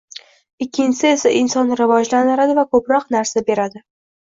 [0.65, 3.87] Ikkinchisi esa insonni rivojlantiradi va koʻproq narsa beradi.